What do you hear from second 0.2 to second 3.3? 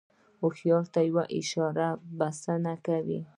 هوښیار ته یوه اشاره بسنه کوي.